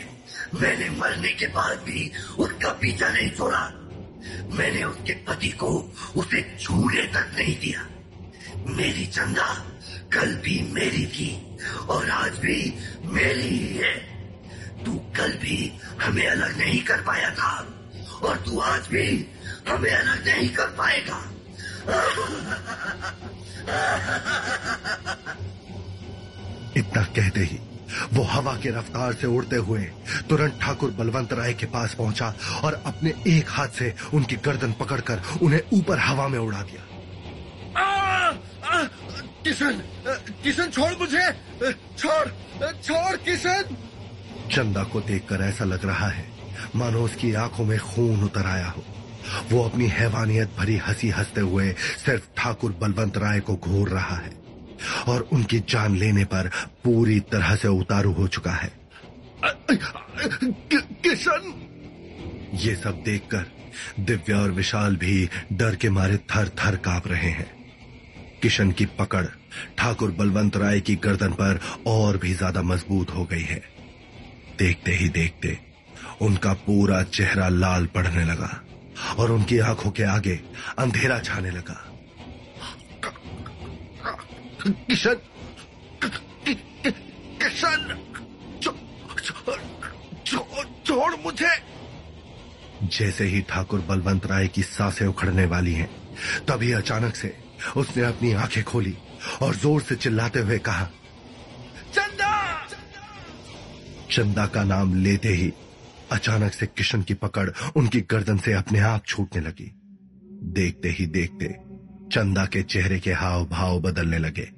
मैंने 0.54 0.88
मरने 0.98 1.32
के 1.40 1.46
बाद 1.48 1.78
भी 1.86 2.10
उसका 2.38 2.72
पीछा 2.80 3.08
नहीं 3.08 3.30
छोड़ा। 3.30 3.62
मैंने 4.58 4.82
उसके 4.84 5.12
पति 5.24 5.50
को 5.60 5.70
उसे 6.16 6.42
छूने 6.60 7.02
तक 7.14 7.32
नहीं 7.38 7.56
दिया। 7.60 7.86
मेरी 8.76 9.06
चंदा 9.08 9.48
कल 10.12 10.34
भी 10.44 10.60
मेरी 10.72 11.06
थी 11.06 11.30
और 11.88 12.10
आज 12.10 12.38
भी 12.38 12.58
मेरी 13.06 13.48
ही 13.48 13.76
है। 13.76 14.09
तू 14.84 14.92
कल 15.16 15.32
भी 15.42 15.56
हमें 16.02 16.26
अलग 16.26 16.58
नहीं 16.58 16.80
कर 16.84 17.02
पाया 17.02 17.30
था। 17.34 17.52
और 18.22 18.36
तू 18.36 18.58
आज 18.60 18.86
भी 18.86 19.06
हमें 19.68 19.90
अलग 19.90 20.26
नहीं 20.26 20.48
कर 20.48 20.66
पाएगा। 20.78 21.18
इतना 26.76 27.02
कहते 27.16 27.40
ही 27.40 27.58
वो 28.12 28.22
हवा 28.22 28.54
की 28.56 28.68
रफ्तार 28.68 29.12
से 29.12 29.26
उड़ते 29.26 29.56
हुए 29.56 29.82
तुरंत 30.28 30.58
ठाकुर 30.62 30.90
बलवंत 30.90 31.32
राय 31.32 31.52
के 31.54 31.66
पास 31.66 31.94
पहुँचा 31.94 32.32
और 32.64 32.74
अपने 32.86 33.12
एक 33.28 33.50
हाथ 33.50 33.68
से 33.68 33.94
उनकी 34.14 34.36
गर्दन 34.44 34.72
पकड़कर 34.72 35.22
उन्हें 35.42 35.60
ऊपर 35.72 35.98
हवा 35.98 36.28
में 36.28 36.38
उड़ा 36.38 36.62
दिया। 36.62 36.86
किशन 39.44 39.82
किशन 40.44 40.70
छोड़ 40.70 40.92
मुझे। 41.00 41.30
छोड़ 41.98 42.28
छोड़ 42.82 43.16
किशन। 43.18 43.76
चंदा 44.52 44.82
को 44.84 45.00
देखकर 45.00 45.40
ऐसा 45.40 45.64
लग 45.64 45.84
रहा 45.86 46.08
है 46.08 46.24
मानो 46.76 47.02
उसकी 47.02 47.32
आँखों 47.34 47.64
में 47.64 47.78
खून 47.78 48.22
उतर 48.24 48.46
आया 48.46 48.66
हो। 48.66 48.82
वो 49.50 49.62
अपनी 49.62 49.86
हैवानियत 49.88 50.50
भरी 50.58 50.76
हँसी 50.78 51.08
हँसते 51.08 51.40
हुए 51.40 51.72
सिर्फ़ 52.04 52.28
ठाकुर 52.36 52.72
बलवंत 52.80 53.18
राय 53.18 53.40
को 53.40 53.56
घूर 53.56 53.88
रहा 53.88 54.16
है 54.16 54.32
और 55.08 55.28
उनकी 55.32 55.58
जान 55.68 55.96
लेने 55.96 56.24
पर 56.24 56.50
पूरी 56.84 57.18
तरह 57.32 57.54
से 57.56 57.68
उतारू 57.68 58.12
हो 58.12 58.26
चुका 58.28 58.52
है। 58.52 58.72
किशन! 61.02 61.52
ये 62.54 62.74
सब 62.74 63.02
देखकर 63.04 63.46
दिव्या 64.00 64.40
और 64.40 64.50
विशाल 64.50 64.96
भी 64.96 65.28
डर 65.52 65.76
के 65.76 65.90
मारे 65.90 66.16
थर 66.30 66.48
थर 66.58 66.76
काँप 66.76 67.08
रहे 67.08 67.30
हैं। 67.30 67.50
किशन 68.42 68.70
की 68.72 68.84
पकड़ 68.98 69.24
ठाकुर 69.78 70.10
बलवंत 70.10 70.56
राय 70.56 70.80
की 70.80 70.94
गर्दन 70.96 71.32
पर 71.32 71.60
और 71.86 72.16
भी 72.16 72.32
ज़्यादा 72.34 72.62
मज़बूत 72.62 73.10
हो 73.10 73.24
गई 73.24 73.42
है। 73.42 73.62
देखते 74.60 74.92
ही 74.92 75.08
देखते 75.08 75.58
उनका 76.22 76.52
पूरा 76.66 77.02
चेहरा 77.10 77.48
लाल 77.48 77.86
पड़ने 77.94 78.24
लगा 78.24 78.50
और 79.18 79.30
उनकी 79.32 79.58
आँखों 79.64 79.90
के 79.90 80.02
आगे 80.04 80.40
अंधेरा 80.78 81.18
छाने 81.20 81.50
लगा। 81.50 81.76
किशन 84.62 85.16
किशन 87.42 87.88
छोड़ 90.86 91.14
मुझे। 91.24 91.50
जैसे 92.88 93.24
ही 93.24 93.40
ठाकुर 93.48 93.80
बलवंत 93.88 94.26
राय 94.26 94.48
की 94.48 94.62
साँसें 94.62 95.06
उखड़ने 95.06 95.44
वाली 95.46 95.72
हैं, 95.74 95.88
तभी 96.48 96.72
अचानक 96.72 97.14
से 97.16 97.34
उसने 97.76 98.02
अपनी 98.04 98.32
आँखें 98.34 98.62
खोली 98.64 98.96
और 99.42 99.54
ज़ोर 99.56 99.82
से 99.82 99.96
चिल्लाते 99.96 100.40
हुए 100.40 100.58
कहा 100.58 100.84
चंदा 101.94 102.30
चंदा 104.10 104.46
का 104.46 104.62
नाम 104.64 104.94
लेते 104.94 105.28
ही 105.28 105.52
अचानक 106.12 106.52
से 106.52 106.66
किशन 106.66 107.02
की 107.02 107.14
पकड़ 107.14 107.48
उनकी 107.76 108.00
गर्दन 108.10 108.38
से 108.38 108.52
अपने 108.52 108.78
आप 108.78 109.04
छूटने 109.06 109.40
लगी। 109.40 109.70
देखते 110.54 110.88
ही 110.90 111.06
देखते 111.06 111.48
चंदा 112.12 112.44
के 112.46 112.62
चेहरे 112.64 112.98
के 112.98 113.12
हाव 113.12 113.44
भाव 113.46 113.80
बदलने 113.80 114.18
लगे 114.18 114.48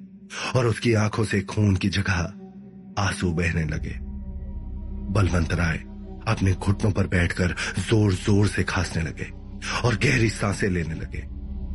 और 0.55 0.67
उसकी 0.67 0.93
आँखों 0.93 1.23
से 1.23 1.41
खून 1.43 1.75
की 1.75 1.89
जगह 1.89 2.13
आँसू 2.99 3.31
बहने 3.33 3.63
लगे। 3.65 3.95
बलवंत 5.13 5.53
राय 5.53 5.77
अपने 6.27 6.53
घुटनों 6.53 6.91
पर 6.91 7.07
बैठकर 7.07 7.55
ज़ोर 7.79 8.13
ज़ोर 8.15 8.47
से 8.47 8.63
खांसने 8.63 9.03
लगे 9.03 9.29
और 9.85 9.95
गहरी 9.95 10.29
साँसें 10.31 10.69
लेने 10.69 10.95
लगे। 10.95 11.21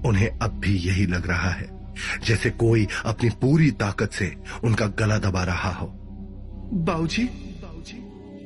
उन्हें 0.08 0.28
अब 0.28 0.58
भी 0.60 0.76
यही 0.78 1.06
लग 1.06 1.26
रहा 1.26 1.50
है 1.50 1.76
जैसे 2.24 2.50
कोई 2.56 2.86
अपनी 3.06 3.30
पूरी 3.40 3.70
ताकत 3.78 4.12
से 4.12 4.34
उनका 4.64 4.86
गला 4.98 5.18
दबा 5.18 5.42
रहा 5.44 5.72
हो। 5.72 5.86
बाऊजी 6.84 7.28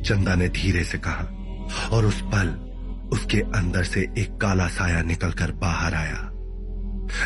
चंदा 0.02 0.35
ने 0.35 0.49
धीरे 0.49 0.85
से 0.85 0.99
कहा 0.99 1.25
और 1.92 2.04
उस 2.04 2.21
पल 2.25 2.49
उसके 3.12 3.40
अंदर 3.40 3.85
से 3.85 4.00
एक 4.18 4.37
काला 4.37 4.68
साया 4.68 5.02
निकलकर 5.02 5.52
बाहर 5.52 5.94
आया। 5.94 6.28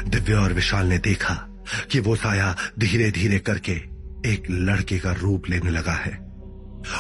दिव्या 0.09 0.41
और 0.41 0.53
विशाल 0.53 0.87
ने 0.87 0.99
देखा 0.99 1.35
कि 1.91 2.01
वो 2.01 2.17
साया 2.17 2.57
धीरे 2.79 3.11
धीरे 3.11 3.39
करके 3.39 3.73
एक 4.27 4.43
लड़के 4.51 4.99
का 4.99 5.13
रूप 5.13 5.49
लेने 5.51 5.71
लगा 5.71 5.93
है। 5.93 6.15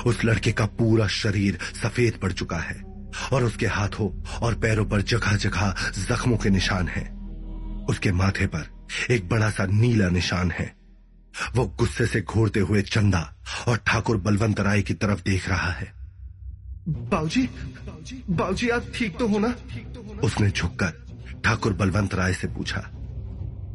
उस 0.06 0.24
लड़के 0.24 0.52
का 0.52 0.66
पूरा 0.66 1.06
शरीर 1.06 1.58
सफ़ेद 1.82 2.12
पड़ 2.12 2.32
चुका 2.32 2.56
है 2.56 2.82
और 3.32 3.44
उसके 3.44 3.66
हाथों 3.66 4.22
और 4.38 4.54
पैरों 4.54 4.84
पर 4.84 5.02
जगह 5.02 5.36
जगह 5.36 5.74
जख्मों 5.98 6.36
के 6.36 6.50
निशान 6.50 6.88
हैं। 6.88 7.16
उसके 7.84 8.12
माथे 8.12 8.46
पर 8.46 8.86
एक 9.10 9.28
बड़ा 9.28 9.50
सा 9.50 9.66
नीला 9.66 10.08
निशान 10.08 10.50
है। 10.50 10.74
वो 11.56 11.64
गुस्से 11.78 12.06
से 12.06 12.20
घूरते 12.20 12.60
हुए 12.60 12.82
चंदा 12.82 13.20
और 13.68 13.76
ठाकुर 13.86 14.16
बलवंत 14.16 14.60
राय 14.60 14.82
की 14.82 14.94
तरफ़ 14.94 15.22
देख 15.22 15.48
रहा 15.48 15.70
है। 15.70 15.92
बाऊजी 16.88 17.48
बाऊजी 18.30 18.68
आप 18.68 18.86
ठीक 18.94 19.16
तो 19.18 19.26
हो 19.28 19.38
ना? 19.38 19.54
उसने 20.24 20.50
झुककर 20.50 21.40
ठाकुर 21.44 21.72
बलवंत 21.72 22.14
राय 22.14 22.34
से 22.34 22.48
पूछा। 22.48 22.80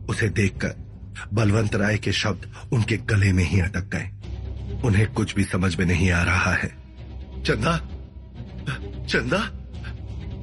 उसे 0.10 0.30
देखकर 0.30 0.75
बलवंत 1.34 1.75
राय 1.75 1.98
के 1.98 2.12
शब्द 2.12 2.51
उनके 2.74 2.98
गले 2.98 3.32
में 3.34 3.44
ही 3.44 3.60
अटक 3.60 3.89
गए। 3.96 4.10
उन्हें 4.86 5.12
कुछ 5.13 5.36
भी 5.36 5.44
समझ 5.44 5.75
में 5.75 5.86
नहीं 5.86 6.12
आ 6.12 6.24
रहा 6.24 6.53
है। 6.53 6.70
चंदा 7.46 7.77
चंदा 9.08 9.38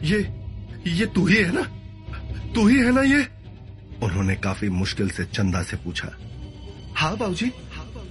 ये 0.05 0.19
ये 0.87 1.07
तू 1.07 1.27
ही 1.27 1.37
है 1.37 1.53
ना? 1.53 1.63
तू 2.55 2.67
ही 2.69 2.79
है 2.79 2.93
ना 2.93 3.03
ये? 3.03 3.27
उन्होंने 4.03 4.35
काफ़ी 4.37 4.69
मुश्किल 4.69 5.11
से 5.11 5.25
चंदा 5.25 5.63
से 5.63 5.77
पूछा। 5.77 6.09
हाँ 6.99 7.17
बाबूजी, 7.17 7.51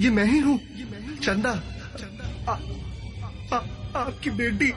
ये 0.02 0.10
मैं 0.10 0.26
ही 0.26 0.38
हूँ। 0.40 0.60
चंदा 1.24 1.52
आपकी 3.96 4.30
बेटी। 4.32 4.68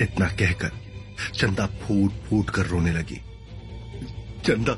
इतना 0.00 0.26
कहकर 0.28 0.70
चंदा 1.34 1.66
फूट 1.82 2.12
फूट 2.24 2.50
कर 2.50 2.66
रोने 2.66 2.92
लगी। 2.92 3.20
चंदा 4.44 4.74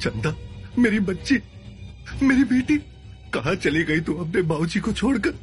चंदा, 0.00 0.34
मेरी 0.78 1.00
बच्ची, 1.00 1.40
मेरी 2.22 2.44
बेटी, 2.44 2.78
कहा 3.34 3.54
चली 3.56 3.84
गई 3.84 4.00
तू 4.00 4.14
अपने 4.16 4.42
बाबूजी 4.42 4.80
को 4.80 4.92
छोड़कर? 4.92 5.34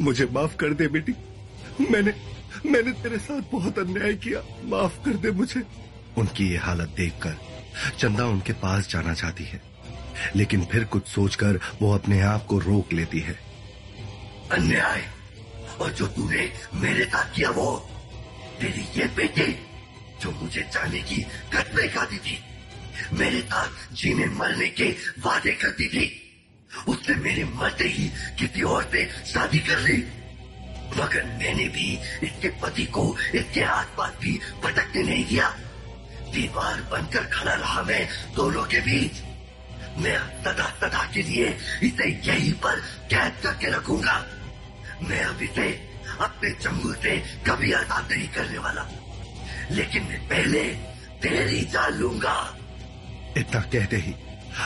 मुझे 0.00 0.28
माफ़ 0.32 0.56
कर 0.56 0.72
दे 0.72 0.88
बेटी। 0.88 1.12
मैंने 1.84 2.14
मैंने 2.66 2.92
तेरे 2.92 3.18
साथ 3.18 3.42
बहुत 3.52 3.78
अन्याय 3.78 4.12
किया। 4.16 4.40
माफ़ 4.64 5.04
कर 5.04 5.16
दे 5.16 5.30
मुझे। 5.32 5.62
उनकी 6.18 6.48
ये 6.48 6.56
हालत 6.58 6.94
देखकर 6.96 7.36
चंदा 7.98 8.26
उनके 8.26 8.52
पास 8.58 8.88
जाना 8.90 9.14
चाहती 9.14 9.44
है। 9.44 9.60
लेकिन 10.36 10.64
फिर 10.64 10.84
कुछ 10.84 11.08
सोचकर 11.08 11.60
वो 11.82 11.94
अपने 11.94 12.20
आप 12.20 12.46
को 12.46 12.58
रोक 12.58 12.92
लेती 12.92 13.20
है। 13.20 13.38
अन्याय। 14.52 15.08
और 15.80 15.92
जो 15.92 16.06
तूने 16.06 16.52
मेरे 16.74 17.04
साथ 17.04 17.34
किया 17.34 17.50
वो 17.50 17.90
तेरी 18.60 19.00
ये 19.00 19.04
बेटी 19.04 19.66
जो 20.22 20.30
मुझे 20.30 20.60
जाने 20.60 20.98
की 20.98 21.16
कदमें 21.22 21.94
खाती 21.94 22.18
थी, 22.18 22.44
मेरे 23.12 23.40
साथ 23.40 23.94
जीने 23.94 24.26
मरने 24.26 24.68
के 24.68 24.96
वादे 25.18 25.50
करती 25.50 25.88
थी, 25.88 26.24
उसने 26.88 27.14
मेरे 27.14 27.44
मरते 27.44 27.84
ही 27.84 28.08
किसी 28.08 28.62
और 28.62 28.88
से 28.92 29.10
शादी 29.26 29.58
कर 29.58 29.78
ली। 29.78 30.04
मगर 30.96 31.24
मैंने 31.24 31.68
भी 31.68 31.98
इसके 32.22 32.48
पति 32.48 32.84
को 32.84 33.16
इसके 33.34 33.62
आसपास 33.62 34.12
भी 34.20 34.40
भटकने 34.64 35.02
नहीं 35.02 35.24
दिया। 35.24 35.48
दीवार 36.34 36.82
बनकर 36.82 37.24
खड़ा 37.24 37.54
रहा 37.54 37.82
मैं 37.82 38.08
दोनों 38.34 38.64
के 38.64 38.80
बीच। 38.80 39.27
मैं 39.98 40.18
सदा 40.44 40.68
सदा 40.80 41.04
के 41.14 41.22
लिए 41.22 41.46
इसे 41.82 42.08
यहीं 42.26 42.52
पर 42.64 42.80
कैद 43.10 43.40
करके 43.42 43.70
रखूँगा। 43.70 44.24
मैं 45.02 45.22
अब 45.24 45.42
इसे 45.42 45.68
अपने 46.20 46.50
चंगू 46.52 46.92
से 46.94 47.16
कभी 47.46 47.72
आज़ाद 47.72 48.12
नहीं 48.12 48.28
करने 48.28 48.58
वाला। 48.58 48.86
लेकिन 49.70 50.02
मैं 50.02 50.20
पहले 50.28 50.62
तेरी 51.22 51.60
जान 51.72 51.92
लूँगा। 51.94 52.36
इतना 53.36 53.60
कहते 53.62 53.96
ही 53.96 54.14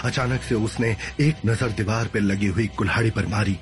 अचानक 0.05 0.43
से 0.43 0.55
उसने 0.55 0.97
एक 1.21 1.47
नज़र 1.47 1.71
दीवार 1.73 2.07
पर 2.07 2.21
लगी 2.21 2.47
हुई 2.49 2.67
कुल्हाड़ी 2.77 3.11
पर 3.11 3.27
मारी 3.27 3.57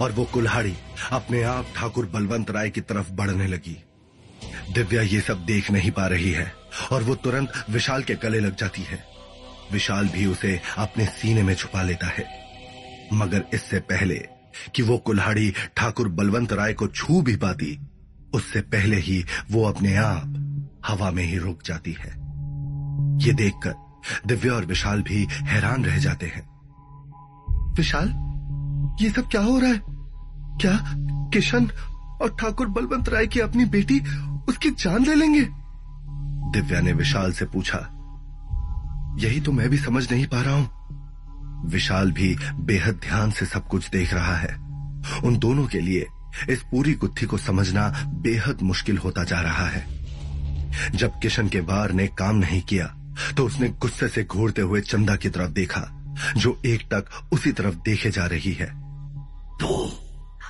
और 0.00 0.12
वो 0.12 0.24
कुल्हाड़ी 0.24 0.74
अपने 1.12 1.42
आप 1.42 1.66
ठाकुर 1.76 2.06
बलवंत 2.06 2.50
राय 2.50 2.70
की 2.70 2.80
तरफ़ 2.82 3.10
बढ़ने 3.12 3.46
लगी। 3.46 3.76
दिव्या 4.74 5.02
ये 5.02 5.20
सब 5.20 5.44
देख 5.46 5.70
नहीं 5.70 5.90
पा 5.90 6.06
रही 6.06 6.30
है 6.30 6.52
और 6.92 7.02
वो 7.02 7.14
तुरंत 7.16 7.64
विशाल 7.70 8.02
के 8.02 8.14
गले 8.14 8.40
लग 8.40 8.56
जाती 8.56 8.82
है। 8.82 9.04
विशाल 9.72 10.08
भी 10.08 10.26
उसे 10.26 10.60
अपने 10.78 11.06
सीने 11.06 11.42
में 11.42 11.54
छुपा 11.54 11.82
लेता 11.82 12.06
है। 12.06 12.24
मगर 13.12 13.44
इससे 13.54 13.80
पहले 13.80 14.26
कि 14.74 14.82
वो 14.82 14.98
कुल्हाड़ी 14.98 15.54
ठाकुर 15.76 16.08
बलवंत 16.08 16.52
राय 16.52 16.72
को 16.72 16.86
छू 16.86 17.22
भी 17.22 17.36
पाती, 17.36 17.80
उससे 18.34 18.60
पहले 18.60 18.96
ही 18.96 19.24
वो 19.50 19.64
अपने 19.64 19.96
आप 19.96 20.42
हवा 20.86 21.10
में 21.10 21.24
ही 21.24 21.38
रुक 21.38 21.58
जाती 21.66 21.92
है। 21.92 22.10
ये 23.26 23.32
देखकर 23.32 23.74
दिव्या 24.26 24.52
और 24.52 24.64
विशाल 24.64 25.02
भी 25.02 25.26
हैरान 25.30 25.84
रह 25.84 25.98
जाते 25.98 26.26
हैं। 26.26 26.48
विशाल, 27.72 28.08
ये 29.00 29.10
सब 29.10 29.28
क्या 29.28 29.40
हो 29.40 29.58
रहा 29.58 29.70
है? 29.70 29.80
क्या 30.60 30.94
किशन 31.32 31.70
और 32.22 32.36
ठाकुर 32.40 32.66
बलवंत 32.66 33.08
राय 33.08 33.26
की 33.26 33.40
अपनी 33.40 33.64
बेटी 33.64 34.00
उसकी 34.48 34.70
जान 34.70 35.04
ले 35.04 35.14
लेंगे? 35.14 35.46
दिव्या 36.50 36.80
ने 36.80 36.92
विशाल 36.92 37.32
से 37.32 37.44
पूछा 37.44 37.92
यही 39.18 39.40
तो 39.40 39.52
मैं 39.52 39.68
भी 39.70 39.78
समझ 39.78 40.10
नहीं 40.12 40.26
पा 40.26 40.40
रहा 40.42 40.54
हूँ। 40.54 41.68
विशाल 41.70 42.10
भी 42.12 42.34
बेहद 42.60 43.00
ध्यान 43.02 43.30
से 43.30 43.46
सब 43.46 43.66
कुछ 43.68 43.88
देख 43.90 44.12
रहा 44.14 44.36
है। 44.36 44.54
उन 45.24 45.38
दोनों 45.38 45.66
के 45.66 45.80
लिए 45.80 46.06
इस 46.50 46.62
पूरी 46.62 46.92
गुत्थी 46.94 47.26
को 47.26 47.38
समझना 47.38 47.88
बेहद 48.22 48.62
मुश्किल 48.62 48.98
होता 48.98 49.24
जा 49.24 49.40
रहा 49.40 49.66
है। 49.68 49.86
जब 50.94 51.18
किशन 51.20 51.48
के 51.48 51.60
बार 51.60 51.92
ने 51.92 52.06
काम 52.18 52.36
नहीं 52.36 52.60
किया 52.62 52.86
तो 53.36 53.44
उसने 53.46 53.68
गुस्से 53.80 54.08
से 54.08 54.24
घूरते 54.24 54.62
हुए 54.62 54.80
चंदा 54.80 55.14
की 55.16 55.28
तरफ़ 55.28 55.50
देखा, 55.50 55.80
जो 56.36 56.60
एक 56.66 56.82
टक 56.92 57.06
उसी 57.32 57.52
तरफ़ 57.52 57.74
देखे 57.84 58.10
जा 58.10 58.26
रही 58.26 58.52
है। 58.52 58.66
तो 59.60 59.68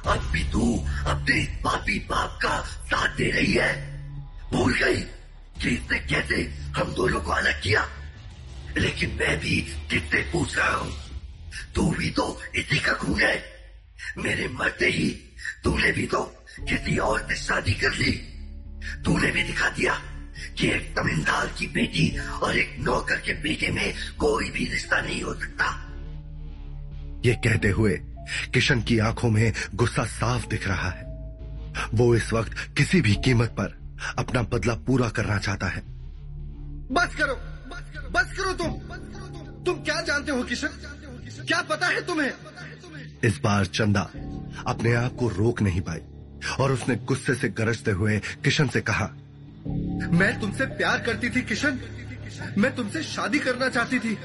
अब 0.07 0.29
भी 0.33 0.43
तू 0.45 0.75
अपने 1.07 1.45
पापी 1.65 1.99
बाप 2.11 2.39
का 2.43 2.59
साथ 2.61 3.17
दे 3.17 3.31
रही 3.31 3.53
है। 3.53 3.71
भूल 4.53 4.75
गई 4.75 5.01
कि 5.61 5.69
इसने 5.69 5.99
कैसे 6.01 6.43
हम 6.77 6.93
दोनों 6.95 7.21
को 7.21 7.33
अलग 7.33 7.63
किया। 7.63 7.87
लेकिन 8.78 9.11
मैं 9.11 9.40
भी 9.40 9.61
कितने 9.90 10.21
पूछ 10.21 10.56
रहा 10.56 10.75
हूँ। 10.76 10.92
तू 11.75 11.90
भी 11.90 12.11
तो 12.11 12.40
इसी 12.54 12.78
का 12.78 12.92
खून 12.92 13.21
है। 13.21 13.45
मेरे 14.18 14.49
मरते 14.49 14.87
ही 14.87 15.11
तूने 15.64 15.92
भी 15.92 16.06
तो 16.06 16.23
किसी 16.61 16.97
और 16.99 17.21
से 17.21 17.37
शादी 17.37 17.73
कर 17.73 17.92
ली। 17.92 18.12
तूने 19.04 19.30
भी 19.30 19.42
दिखा 19.42 19.68
दिया 19.68 19.95
कि 20.59 20.68
एक 20.68 20.95
जमींदार 20.99 21.47
की 21.47 21.66
बेटी 21.66 22.18
और 22.18 22.59
एक 22.59 22.76
नौकर 22.80 23.16
के 23.16 23.33
बेटे 23.33 23.68
में 23.68 23.95
कोई 24.18 24.50
भी 24.50 24.64
रिश्ता 24.64 25.00
नहीं 25.00 25.23
हो 25.23 25.35
सकता। 25.35 25.83
ये 27.26 27.35
कहते 27.35 27.68
हुए 27.68 28.00
किशन 28.54 28.83
की 28.83 28.99
आँखों 28.99 29.30
में 29.30 29.52
गुस्सा 29.75 30.04
साफ़ 30.04 30.47
दिख 30.47 30.68
रहा 30.68 30.90
है। 30.90 31.04
वो 31.95 32.14
इस 32.14 32.33
वक्त 32.33 32.52
किसी 32.76 33.00
भी 33.00 33.14
कीमत 33.14 33.49
पर 33.49 33.99
अपना 34.18 34.42
बदला 34.42 34.75
पूरा 34.75 35.09
करना 35.09 35.38
चाहता 35.38 35.66
है। 35.66 35.83
बस 36.92 37.14
करो। 37.16 37.46
बस 38.13 38.33
करो 38.37 38.53
तुम। 38.53 38.73
तुम 39.65 39.83
क्या 39.85 40.01
जानते 40.01 40.33
हो, 40.33 40.43
किशन? 40.43 40.69
क्या 41.49 41.61
पता 41.63 41.87
है 41.87 42.07
तुम्हें? 42.07 42.33
इस 43.25 43.39
बार 43.39 43.67
चंदा 43.67 44.01
अपने 44.67 44.95
आप 44.95 45.15
को 45.15 45.29
रोक 45.29 45.63
नहीं 45.63 45.81
पाई 45.81 46.01
और 46.61 46.73
उसने 46.73 46.97
गुस्से 47.05 47.35
से 47.35 47.49
गरजते 47.49 47.91
हुए 47.91 48.19
किशन 48.45 48.69
से 48.69 48.81
कहा, 48.81 49.07
मैं 50.13 50.39
तुमसे 50.41 50.67
प्यार 50.67 50.99
करती 50.99 51.31
थी, 51.31 51.43
किशन। 51.43 51.79
मैं 52.59 52.75
तुमसे 52.77 53.03
शादी 53.03 53.39
करना 53.39 53.69
चाहती 53.69 53.99
थी। 53.99 54.17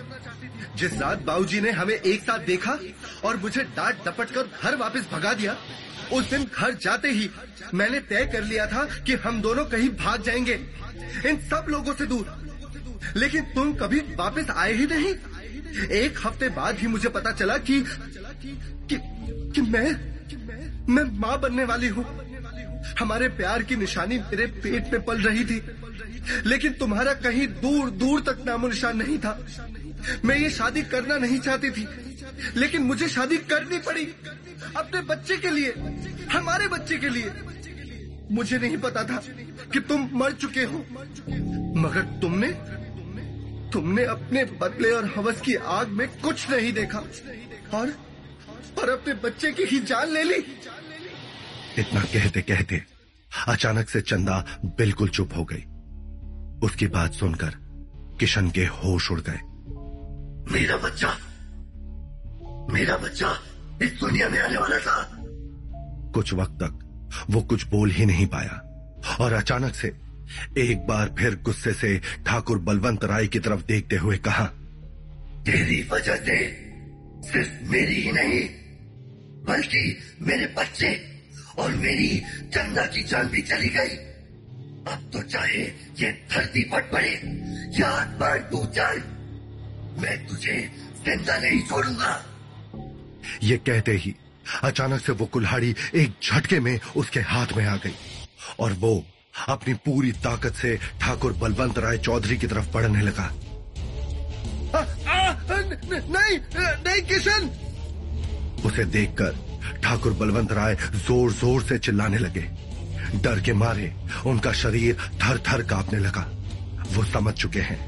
जिस 0.76 0.94
रात 0.94 1.22
बाबूजी 1.22 1.62
ने 1.62 1.72
हमें 1.72 1.94
एक 1.94 2.24
साथ 2.24 2.40
देखा 2.40 2.78
और 3.26 3.38
मुझे 3.38 3.64
डांट 3.78 4.06
डपट 4.06 4.32
कर 4.32 4.44
घर 4.64 4.76
वापस 4.76 5.08
भगा 5.12 5.34
दिया, 5.34 5.56
उस 6.14 6.30
दिन 6.30 6.44
घर 6.56 6.74
जाते 6.74 7.10
ही 7.10 7.30
मैंने 7.74 8.00
तय 8.00 8.26
कर 8.26 8.44
लिया 8.44 8.66
था 8.68 8.84
कि 9.04 9.14
हम 9.16 9.42
दोनों 9.42 9.66
कहीं 9.66 9.90
भाग 9.90 10.24
जाएँगे। 10.24 10.54
इन 11.26 11.38
सब 11.50 11.66
लोगों 11.70 11.94
से 11.94 12.06
दूर 12.06 12.51
लेकिन 13.16 13.44
तुम 13.56 13.74
कभी 13.74 14.00
वापस 14.00 14.50
आए 14.50 14.74
ही 14.74 14.86
नहीं। 14.86 15.14
एक 15.92 16.20
हफ़्ते 16.26 16.50
बाद 16.50 16.80
ही 16.80 16.88
मुझे 16.88 17.10
पता 17.10 17.32
चला 17.32 17.58
कि 17.58 17.82
कि, 17.82 18.98
कि 19.52 19.62
मैं 19.62 19.90
मैं 20.90 21.04
माँ 21.20 21.40
बनने 21.40 21.64
वाली 21.64 21.88
हूँ। 21.88 22.06
हमारे 23.00 23.30
प्यार 23.30 23.64
की 23.64 23.76
निशानी 23.76 24.18
मेरे 24.18 24.46
पेट 24.48 24.94
में 24.94 25.02
पल 25.02 25.22
रही 25.22 25.46
थी। 25.46 25.62
लेकिन 26.46 26.74
तुम्हारा 26.74 27.14
कहीं 27.14 27.48
दूर 27.48 27.90
दूर 27.90 28.22
तक 28.22 28.44
नामो 28.46 28.68
निशान 28.68 28.98
नहीं 28.98 29.18
था। 29.18 29.48
मैं 30.26 30.38
ये 30.38 30.50
शादी 30.50 30.82
करना 30.82 31.18
नहीं 31.18 31.40
चाहती 31.40 31.70
थी। 31.70 31.88
लेकिन 32.56 32.82
मुझे 32.82 33.08
शादी 33.08 33.38
करनी 33.38 33.78
पड़ी 33.80 34.06
अपने 34.78 35.02
बच्चे 35.02 35.38
के 35.38 35.50
लिए 35.50 35.74
हमारे 36.32 36.68
बच्चे 36.68 36.98
के 36.98 37.10
लिए। 37.10 37.32
मुझे 38.32 38.58
नहीं 38.58 38.78
पता 38.78 39.04
था 39.04 39.24
कि 39.74 39.80
तुम 39.80 40.10
मर 40.14 40.32
चुके 40.32 40.64
हो। 40.64 40.86
मगर 41.82 42.02
तुमने 42.22 42.48
तुमने 43.74 44.04
अपने 44.04 44.44
बदले 44.62 44.92
और 44.92 45.06
हवस 45.16 45.42
की 45.42 45.56
आग 45.56 45.88
में 45.88 46.08
कुछ 46.22 46.50
नहीं 46.50 46.74
देखा। 46.74 47.00
और 47.74 47.94
और 48.80 48.90
अपने 48.90 49.14
बच्चे 49.14 49.52
की 49.52 49.64
ही 49.64 49.80
जान 49.80 50.10
ले 50.10 50.24
ली। 50.24 50.44
इतना 51.78 52.02
कहते 52.02 52.42
कहते 52.42 52.82
अचानक 53.48 53.90
से 53.90 54.02
चंदा 54.02 54.46
बिल्कुल 54.66 55.10
चुप 55.10 55.30
हो 55.38 55.44
गई। 55.52 55.64
उसकी 56.68 56.88
बात 56.88 57.14
सुनकर 57.14 57.56
किशन 58.20 58.50
के 58.50 58.66
होश 58.66 59.12
उड़ 59.12 59.22
गए। 59.22 59.40
मेरा 60.54 60.78
बच्चा 60.78 61.18
मेरा 62.74 62.98
बच्चा 62.98 63.40
इस 63.82 63.94
दुनिया 64.00 64.30
में 64.30 64.40
आने 64.40 64.58
वाला 64.58 64.78
था। 64.78 65.18
कुछ 66.16 66.34
वक्त 66.34 66.54
तक 66.54 67.28
वो 67.30 67.42
कुछ 67.42 67.66
बोल 67.68 67.92
ही 67.92 68.06
नहीं 68.06 68.28
पाया 68.28 68.58
और 69.20 69.34
अचानक 69.34 69.76
से 69.76 69.88
एक 70.58 70.86
बार 70.88 71.14
फिर 71.20 71.36
गुस्से 71.44 71.74
से 71.74 71.98
ठाकुर 72.28 72.60
बलवंत 72.60 73.04
राय 73.04 73.28
की 73.28 73.40
तरफ़ 73.40 73.66
देखते 73.66 73.96
हुए 73.96 74.18
कहा 74.28 74.46
तेरी 75.46 75.82
वजह 75.92 76.16
से 76.26 76.38
सिर्फ़ 77.32 77.70
मेरी 77.72 78.02
ही 78.02 78.12
नहीं 78.12 78.42
बल्कि 79.46 79.84
मेरे 80.22 80.46
बच्चे 80.58 80.90
और 81.58 81.72
मेरी 81.76 82.10
चंदा 82.54 82.86
की 82.86 83.04
जान 83.04 83.28
भी 83.28 83.42
चली 83.42 83.70
गई। 83.70 83.96
अब 84.88 85.10
तो 85.14 85.22
चाहे 85.22 85.62
ये 86.00 86.12
धरती 86.32 86.64
फट 86.72 86.92
पड़े 86.92 87.12
या 87.80 87.88
आसमान 87.90 88.40
टूट 88.52 88.72
जाए 88.74 88.98
मैं 90.02 90.18
तुझे 90.28 90.58
ज़िंदा 91.06 91.38
नहीं 91.38 91.62
छोड़ूँगा। 91.62 92.14
ये 93.44 93.58
कहते 93.58 93.92
ही 93.96 94.16
अचानक 94.64 95.02
से 95.02 95.12
वो 95.12 95.26
कुल्हाड़ी 95.26 95.74
एक 95.96 96.14
झटके 96.24 96.60
में 96.60 96.80
उसके 96.96 97.20
हाथ 97.28 97.58
में 97.58 97.66
आ 97.66 97.76
गई 97.76 97.96
और 98.60 98.74
वो 98.74 98.94
अपनी 99.50 99.74
पूरी 99.86 100.12
ताकत 100.24 100.56
से 100.56 100.76
ठाकुर 101.02 101.34
बलवंत 101.34 101.80
राय 101.80 101.98
चौधरी 101.98 102.38
की 102.38 102.48
तरफ़ 102.48 102.72
बढ़ने 102.74 103.02
लगा। 103.02 103.24
आ, 104.76 104.80
आ, 104.80 105.34
न, 105.52 105.78
नहीं 106.10 106.38
नहीं 106.58 107.02
किशन! 107.02 107.50
उसे 108.66 108.86
देखकर 108.86 109.36
ठाकुर 109.84 110.14
बलवंत 110.14 110.52
राय 110.52 110.76
ज़ोर 110.76 111.32
ज़ोर 111.32 111.64
से 111.64 111.78
चिल्लाने 111.80 112.18
लगे। 112.18 112.42
डर 113.16 113.40
के 113.40 113.54
मारे 113.54 113.92
उनका 114.26 114.52
शरीर 114.54 114.98
थर 115.24 115.38
थर 115.48 115.62
कांपने 115.64 116.00
लगा। 116.00 116.26
वो 116.94 117.04
समझ 117.04 117.34
चुके 117.34 117.60
हैं 117.60 117.80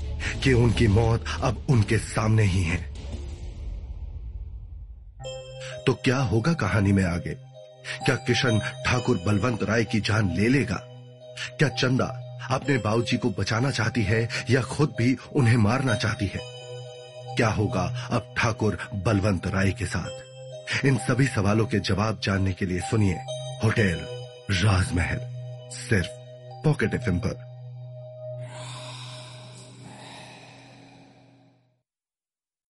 कि 0.42 0.54
उनकी 0.54 0.88
मौत 0.88 1.26
अब 1.44 1.66
उनके 1.70 1.98
सामने 1.98 2.44
ही 2.44 2.64
है। 2.64 2.78
तो 5.88 5.94
क्या 5.94 6.18
होगा 6.18 6.54
कहानी 6.54 6.92
में 6.92 7.04
आगे? 7.04 7.34
क्या 8.06 8.16
किशन 8.28 8.60
ठाकुर 8.86 9.22
बलवंत 9.26 9.64
राय 9.64 9.84
की 9.84 10.00
जान 10.00 10.34
ले 10.36 10.48
लेगा? 10.50 10.76
क्या 11.40 11.70
चंदा 11.70 12.20
अपने 12.52 12.78
बाबूजी 12.78 13.18
को 13.18 13.30
बचाना 13.30 13.72
चाहती 13.72 14.04
है 14.04 14.30
या 14.50 14.62
खुद 14.62 14.94
भी 14.98 15.18
उन्हें 15.34 15.58
मारना 15.58 15.96
चाहती 15.96 16.26
है? 16.26 16.40
क्या 17.36 17.50
होगा 17.50 18.10
अब 18.12 18.34
ठाकुर 18.38 18.78
बलवंत 18.94 19.48
राय 19.48 19.72
के 19.72 19.86
साथ? 19.86 20.24
इन 20.86 20.98
सभी 20.98 21.28
सवालों 21.28 21.66
के 21.66 21.80
जवाब 21.80 22.20
जानने 22.24 22.54
के 22.54 22.66
लिए 22.66 22.80
सुनिए 22.80 23.16
होटल 23.64 24.08
राजमहल, 24.52 25.20
सिर्फ़ 25.70 26.08
पॉकेट 26.64 26.94
एफ़ 26.94 27.10
पर। 27.10 27.53